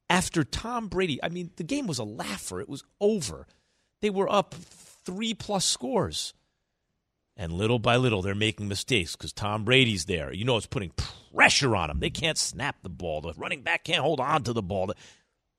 [0.09, 2.59] After Tom Brady, I mean, the game was a laugher.
[2.59, 3.47] It was over.
[4.01, 6.33] They were up three plus scores.
[7.37, 10.33] And little by little, they're making mistakes because Tom Brady's there.
[10.33, 10.91] You know, it's putting
[11.33, 11.99] pressure on them.
[11.99, 13.21] They can't snap the ball.
[13.21, 14.91] The running back can't hold on to the ball.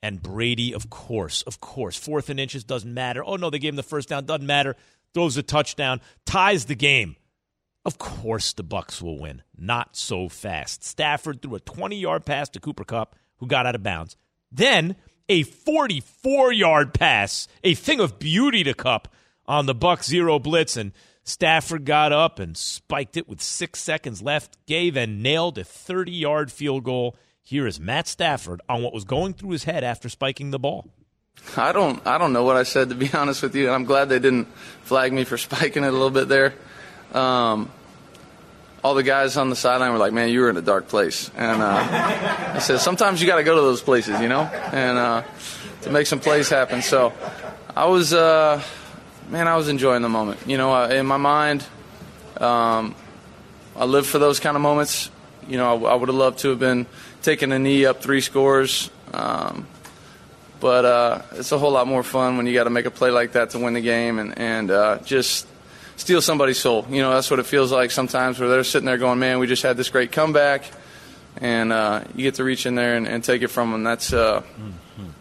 [0.03, 3.25] And Brady, of course, of course, fourth and inches doesn't matter.
[3.25, 4.77] Oh, no, they gave him the first down, doesn't matter.
[5.13, 7.17] Throws a touchdown, ties the game.
[7.85, 9.43] Of course, the Bucs will win.
[9.57, 10.85] Not so fast.
[10.85, 14.17] Stafford threw a 20-yard pass to Cooper Kupp, who got out of bounds.
[14.53, 14.97] Then
[15.29, 19.09] a 44-yard pass, a thing of beauty to Kupp
[19.47, 20.93] on the Bucs zero blitz, and
[21.25, 26.53] Stafford got up and spiked it with six seconds left, gave and nailed a 30-yard
[26.53, 27.17] field goal.
[27.49, 30.87] Here is Matt Stafford on what was going through his head after spiking the ball.
[31.57, 33.87] I don't I don't know what I said to be honest with you, and I'm
[33.87, 34.49] glad they didn't
[34.83, 36.53] flag me for spiking it a little bit there.
[37.15, 37.71] Um,
[38.85, 41.31] all the guys on the sideline were like, "Man, you were in a dark place,"
[41.39, 44.99] and uh, I said, "Sometimes you got to go to those places, you know, and
[44.99, 45.23] uh,
[45.83, 47.15] to make some plays happen." So
[47.75, 48.63] I was, uh,
[49.31, 50.41] man, I was enjoying the moment.
[50.47, 51.65] You know, in my mind,
[52.37, 52.95] um,
[53.75, 55.11] I live for those kind of moments.
[55.49, 56.87] You know, I, I would have loved to have been
[57.23, 58.91] taking a knee up three scores.
[59.13, 59.67] Um,
[60.61, 63.11] but uh, it's a whole lot more fun when you got to make a play
[63.11, 65.47] like that to win the game and, and uh, just
[65.97, 66.87] steal somebody's soul.
[66.91, 69.47] You know, that's what it feels like sometimes where they're sitting there going, man, we
[69.47, 70.65] just had this great comeback.
[71.41, 73.85] And uh, you get to reach in there and, and take it from them.
[73.85, 74.43] That's, uh,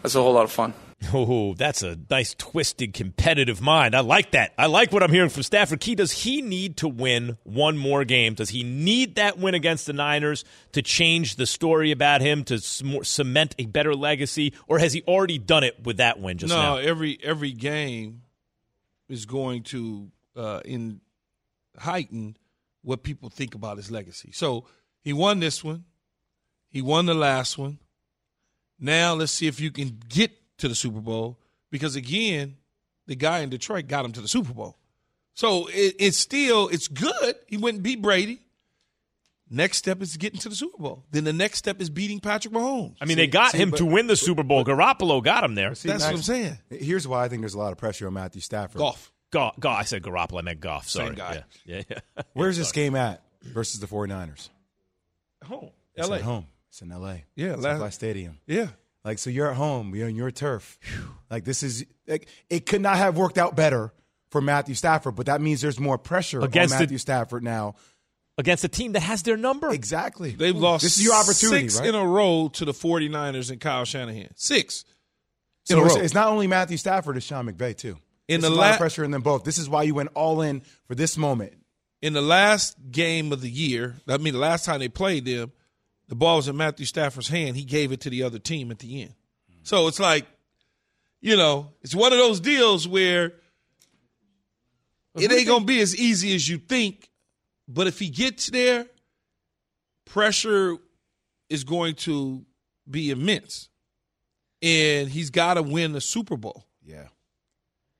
[0.02, 0.74] that's a whole lot of fun.
[1.12, 3.94] Oh, that's a nice, twisted, competitive mind.
[3.94, 4.52] I like that.
[4.58, 5.80] I like what I'm hearing from Stafford.
[5.80, 8.34] Key, does he need to win one more game?
[8.34, 12.58] Does he need that win against the Niners to change the story about him, to
[12.58, 14.52] cement a better legacy?
[14.66, 16.76] Or has he already done it with that win just no, now?
[16.76, 18.22] every every game
[19.08, 21.00] is going to uh, in
[21.78, 22.36] heighten
[22.82, 24.30] what people think about his legacy.
[24.32, 24.64] So
[25.00, 25.84] he won this one,
[26.70, 27.78] he won the last one.
[28.80, 31.38] Now let's see if you can get to the Super Bowl
[31.70, 32.56] because again,
[33.06, 34.76] the guy in Detroit got him to the Super Bowl.
[35.34, 37.36] So it, it's still it's good.
[37.46, 38.40] He went and beat Brady.
[39.50, 41.04] Next step is getting to the Super Bowl.
[41.10, 42.96] Then the next step is beating Patrick Mahomes.
[43.00, 44.62] I mean, they got him to win the Super Bowl.
[44.62, 45.74] Garoppolo got him there.
[45.74, 46.58] See, That's what I'm saying.
[46.68, 48.78] Here's why I think there's a lot of pressure on Matthew Stafford.
[48.78, 49.10] Goff.
[49.30, 50.40] Go, go, I said Garoppolo.
[50.40, 50.88] I meant Goff.
[50.88, 51.06] Sorry.
[51.08, 51.44] Same guy.
[51.64, 51.82] Yeah, yeah.
[52.16, 52.22] yeah.
[52.34, 54.50] Where's this game at versus the 49ers?
[55.44, 55.70] Home.
[55.94, 56.16] It's LA.
[56.16, 56.46] at home.
[56.68, 57.24] It's in L.A.
[57.34, 58.38] Yeah, it's last- SoFi Stadium.
[58.46, 58.68] Yeah.
[59.04, 59.94] Like so, you're at home.
[59.94, 60.78] You're on your turf.
[61.30, 63.92] Like this is like it could not have worked out better
[64.30, 67.74] for Matthew Stafford, but that means there's more pressure Against on the- Matthew Stafford now.
[68.36, 69.68] Against a team that has their number.
[69.72, 70.30] Exactly.
[70.30, 71.88] They've lost This is your opportunity, six right?
[71.88, 74.28] in a row to the 49ers and Kyle Shanahan.
[74.36, 74.84] Six.
[75.64, 76.02] So in a it's, row.
[76.02, 77.96] it's not only Matthew Stafford, it's Sean McVay too.
[78.28, 79.42] In There's the a lot of pressure in them both.
[79.42, 81.52] This is why you went all in for this moment.
[82.00, 85.50] in the last game of the year, I mean, the last time they played them,
[86.08, 87.56] the ball was in Matthew Stafford's hand.
[87.56, 89.14] He gave it to the other team at the end.
[89.62, 90.26] So it's like,
[91.20, 93.34] you know, it's one of those deals where
[95.14, 97.10] it ain't gonna be as easy as you think.
[97.66, 98.86] But if he gets there,
[100.06, 100.78] pressure
[101.50, 102.46] is going to
[102.88, 103.68] be immense,
[104.62, 106.64] and he's got to win the Super Bowl.
[106.82, 107.08] Yeah.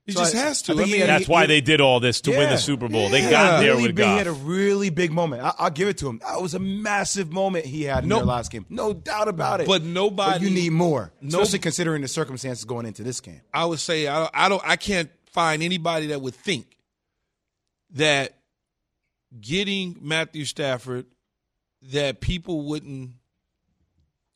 [0.09, 0.72] He So just I- has to.
[0.72, 2.56] I think I he mean, had- That's why they did all this to win the
[2.56, 3.11] Super Bowl.
[3.11, 3.30] They Yeah.
[3.30, 5.42] got there really with big, He had a really big moment.
[5.42, 6.18] I, I'll give it to him.
[6.26, 8.64] That was a massive moment he had in No- their last game.
[8.70, 9.66] No doubt about it.
[9.66, 13.42] But nobody- you need more, no- especially considering the circumstances going into this game.
[13.52, 16.78] I would say I don't, I don't I can't find anybody that would think
[17.90, 18.34] that
[19.38, 21.04] getting Matthew Stafford
[21.82, 23.11] that people wouldn't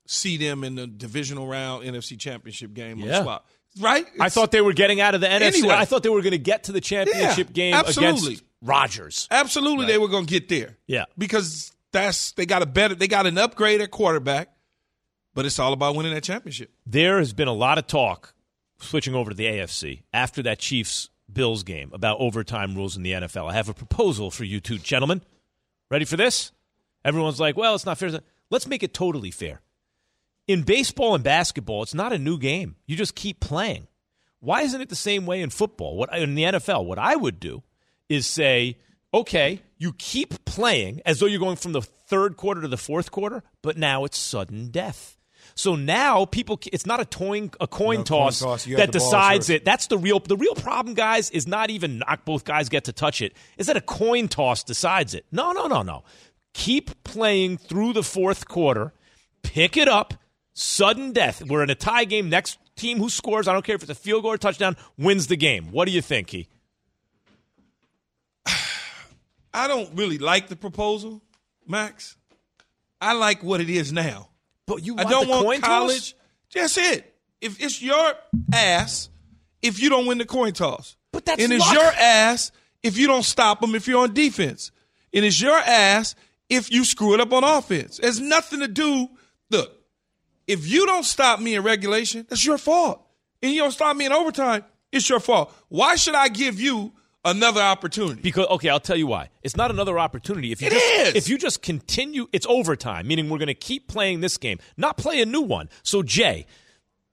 [0.06, 3.46] see them in the divisional round NFC Championship game on the spot.
[3.80, 4.06] Right?
[4.20, 5.58] I thought they were getting out of the NFC.
[5.60, 5.74] Anyway.
[5.74, 8.32] I thought they were going to get to the championship Yeah, game absolutely.
[8.34, 9.28] against Rodgers.
[9.30, 10.76] Absolutely, they were going to get there.
[10.86, 11.04] Yeah.
[11.16, 14.48] because that's they got a better, they got an upgrade at quarterback,
[15.34, 16.70] but it's all about winning that championship.
[16.86, 18.34] There has been a lot of talk
[18.78, 23.12] switching over to the AFC after that Chiefs Bills game about overtime rules in the
[23.12, 23.50] NFL.
[23.50, 25.22] I have a proposal for you two gentlemen.
[25.90, 26.52] Ready for this?
[27.04, 28.10] Everyone's like, well, it's not fair.
[28.50, 29.60] Let's make it totally fair.
[30.49, 32.76] In baseball and basketball, it's not a new game.
[32.86, 33.86] You just keep playing.
[34.40, 35.97] Why isn't it the same way in football?
[35.97, 37.62] What in the NFL, what I would do
[38.09, 38.78] is say,
[39.14, 43.11] okay, you keep playing as though you're going from the third quarter to the fourth
[43.12, 45.16] quarter, but now it's sudden death.
[45.55, 48.64] So now people, it's not a coin a coin No coin toss, toss.
[48.64, 49.64] That have the ball decides it.
[49.64, 51.30] That's the real the real problem, guys.
[51.30, 53.34] Is not even knock both guys get to touch it.
[53.59, 55.26] Is that a coin toss decides it?
[55.30, 56.05] No, no, no, no.
[56.55, 58.93] Keep playing through the fourth quarter.
[59.43, 60.14] Pick it up.
[60.55, 61.42] Sudden death.
[61.46, 62.28] We're in a tie game.
[62.28, 65.26] Next team who scores, I don't care if it's a field goal or touchdown, wins
[65.26, 65.72] the game.
[65.72, 66.48] What do you think, Key?
[69.55, 71.22] I don't really like the proposal,
[71.66, 72.16] Max.
[73.00, 74.28] I like what it is now.
[74.66, 75.68] But you I don't the want coin toss?
[75.68, 76.16] college.
[76.55, 77.14] That's it.
[77.40, 78.14] If it's your
[78.53, 79.09] ass,
[79.61, 81.74] if you don't win the coin toss, but that's and it's luck.
[81.74, 84.70] your ass if you don't stop them if you're on defense,
[85.12, 86.14] and it's your ass
[86.48, 87.98] if you screw it up on offense.
[87.98, 89.09] It has nothing to do.
[89.50, 89.72] Look,
[90.47, 93.05] if you don't stop me in regulation, that's your fault,
[93.43, 95.55] and you don't stop me in overtime, it's your fault.
[95.68, 96.93] Why should I give you
[97.24, 98.20] another opportunity?
[98.20, 99.30] Because okay, I'll tell you why.
[99.43, 100.53] It's not another opportunity.
[100.53, 101.14] If you It just, is.
[101.14, 103.07] If you just continue, it's overtime.
[103.07, 105.68] Meaning we're going to keep playing this game, not play a new one.
[105.82, 106.47] So Jay,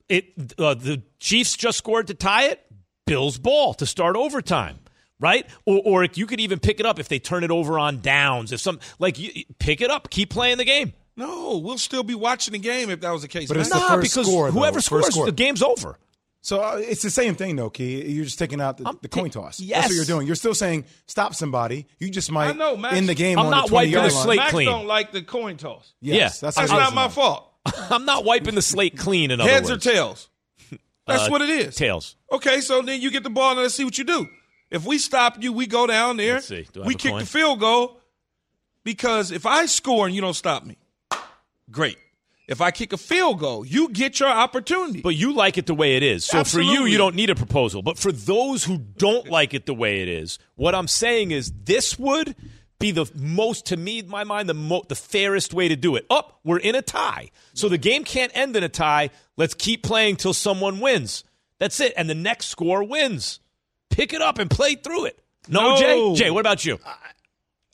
[0.07, 2.65] it uh, the Chiefs just scored to tie it.
[3.05, 4.79] Bills ball to start overtime.
[5.21, 7.99] Right, or or you could even pick it up if they turn it over on
[7.99, 8.53] downs.
[8.53, 10.93] If some like you, pick it up, keep playing the game.
[11.19, 13.47] No, we'll still be watching the game if that was the case.
[13.47, 13.81] But it's Max.
[13.83, 15.25] the first because score, whoever First scores, score.
[15.25, 15.97] the game's over.
[16.41, 18.09] So uh, it's the same thing, though, Key.
[18.09, 19.59] You're just taking out the, the coin toss.
[19.59, 19.79] yes.
[19.81, 20.25] That's what you're doing.
[20.25, 21.85] You're still saying stop somebody.
[21.99, 22.95] You just might I know, Max.
[22.95, 24.23] in the game I'm on not the 20 wiping yard the line.
[24.23, 24.67] slate Max clean.
[24.69, 25.93] don't like the coin toss.
[25.99, 26.47] Yes, Yeah.
[26.47, 27.11] that's, That's not my why.
[27.11, 27.51] fault.
[27.91, 29.31] I'm not wiping the slate clean.
[29.31, 30.29] In other Heads or tails.
[31.07, 31.75] That's Uh, what it is.
[31.75, 32.15] tails.
[32.31, 34.27] Okay, so then you get the ball and let's see what you do.
[34.71, 36.35] If we stop you, we go down there.
[36.35, 36.65] Let's see.
[36.71, 37.19] Do I We a kick coin?
[37.19, 37.99] the field goal
[38.85, 40.77] because if I score and you don't stop me,
[41.71, 41.97] great.
[42.47, 45.01] If I kick a field goal, you get your opportunity.
[45.01, 46.25] But you like it the way it is.
[46.25, 47.83] So for you, you don't need a proposal.
[47.83, 51.51] But for those who don't like it the way it is, what I'm saying is
[51.65, 52.35] this would
[52.79, 55.95] be the most, to me, in my mind, the mo- the fairest way to do
[55.95, 56.07] it.
[56.09, 59.09] Up, we're in a tie, so the game can't end in a tie.
[59.37, 61.23] Let's keep playing till someone wins.
[61.59, 63.41] That's it, and the next score wins.
[63.91, 65.19] Pick it up and play through it.
[65.49, 66.15] No, No.
[66.15, 66.23] Jay.
[66.23, 66.79] Jay, what about you?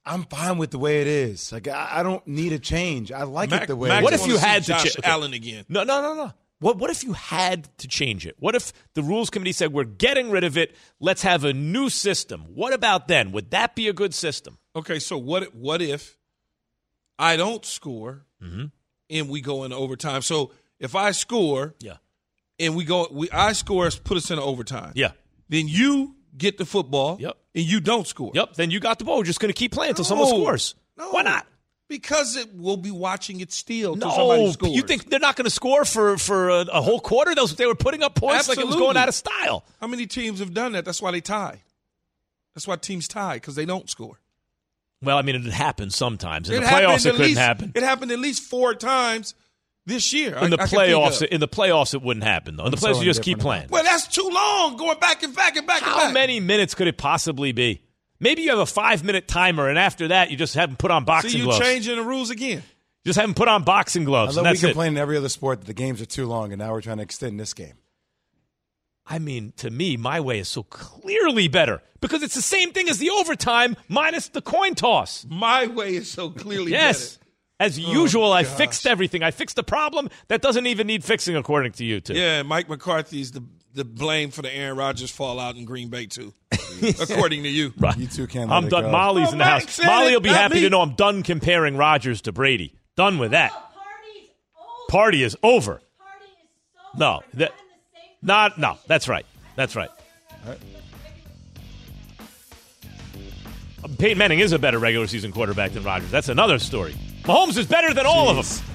[0.05, 1.51] I'm fine with the way it is.
[1.51, 3.11] Like I, I don't need a change.
[3.11, 3.89] I like Mac- it the way.
[3.89, 4.21] Mac it What is.
[4.21, 5.09] if you had to Josh cha- okay.
[5.09, 5.65] Allen again?
[5.69, 6.33] No, no, no, no.
[6.59, 8.35] What what if you had to change it?
[8.39, 10.75] What if the rules committee said we're getting rid of it?
[10.99, 12.45] Let's have a new system.
[12.53, 13.31] What about then?
[13.33, 14.57] Would that be a good system?
[14.75, 15.53] Okay, so what?
[15.55, 16.17] What if
[17.19, 18.65] I don't score Mm-hmm.
[19.09, 20.21] and we go into overtime?
[20.21, 21.97] So if I score, Yeah.
[22.59, 24.91] and we go, we I score, put us in overtime.
[24.95, 25.11] Yeah.
[25.49, 27.17] Then you get the football.
[27.19, 27.37] Yep.
[27.55, 28.31] And you don't score.
[28.33, 28.55] Yep.
[28.55, 29.17] Then you got the ball.
[29.17, 30.35] We're just going to keep playing until someone No.
[30.35, 30.75] scores.
[30.97, 31.09] No.
[31.11, 31.47] Why not?
[31.87, 35.85] Because it will be watching it steal No, you think they're not going to score
[35.85, 37.35] for for a, a whole quarter?
[37.35, 39.63] Those they were putting up points like it was going out of style.
[39.79, 40.83] How many teams have done that?
[40.83, 41.61] That's why they tie.
[42.55, 44.19] That's why teams tie because they don't score.
[45.03, 46.49] Well, I mean, it happens sometimes.
[46.49, 47.71] In it the playoffs, it couldn't least, happen.
[47.75, 49.35] It happened at least four times
[49.85, 50.35] this year.
[50.37, 51.29] In the I- I can think playoffs, of.
[51.31, 52.65] in the playoffs, it wouldn't happen though.
[52.65, 53.67] In the I'm playoffs, so you just keep playing.
[53.69, 56.01] well, that's too long going back and back and back and back.
[56.03, 57.81] How many minutes could it possibly be?
[58.19, 61.03] Maybe you have a five minute timer, and after that, you just haven't put on
[61.03, 61.59] boxing See you gloves.
[61.59, 62.63] changing the rules again.
[63.05, 64.35] Just haven't put on boxing I gloves.
[64.37, 64.67] love and we that's it.
[64.69, 66.97] complain in every other sport that the games are too long, and now we're trying
[66.97, 67.73] to extend this game.
[69.05, 72.89] I mean, to me, my way is so clearly better because it's the same thing
[72.89, 75.27] as the overtime minus the coin toss.
[75.29, 77.17] My way is so clearly Yes.
[77.17, 77.24] better.
[77.59, 79.23] As oh, usual, I fixed everything.
[79.23, 82.13] I fixed the problem that doesn't even need fixing, according to you two.
[82.13, 83.43] Yeah, Mike McCarthy's the
[83.73, 86.33] the blame for the Aaron Rodgers fallout in Green Bay too.
[87.01, 87.73] according to you.
[87.77, 87.97] Right.
[87.97, 88.49] You two can't.
[88.51, 88.83] I'm let it done.
[88.85, 88.91] go.
[88.91, 89.83] Molly's Oh, in the Mike house.
[89.85, 90.61] Molly will be happy me.
[90.61, 92.75] to know I'm done comparing Rodgers to Brady.
[92.95, 93.51] Done with that.
[94.89, 95.81] Party is over.
[96.97, 97.51] No, that,
[98.21, 98.77] not no.
[98.87, 99.25] That's right.
[99.55, 99.89] That's right.
[103.97, 106.11] Peyton Manning is a better regular season quarterback than Rodgers.
[106.11, 106.95] That's another story.
[107.25, 108.65] Mahomes is better than all of them.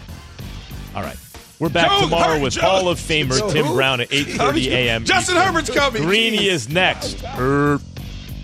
[0.95, 1.17] All right.
[1.59, 3.75] We're back Joe tomorrow Hurt, with Joe- Hall of Famer Joe Tim who?
[3.75, 5.05] Brown at 8:30 a.m.
[5.05, 5.47] Justin Eastern.
[5.55, 6.03] Herbert's coming.
[6.03, 7.19] Greeny is next.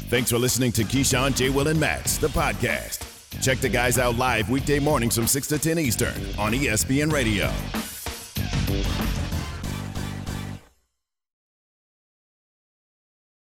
[0.08, 1.48] Thanks for listening to Keyshawn, J.
[1.50, 3.02] Will, and Max, the podcast.
[3.42, 7.50] Check the guys out live weekday mornings from 6 to 10 Eastern on ESPN Radio.